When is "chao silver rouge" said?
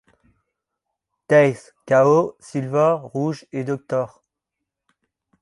1.87-3.45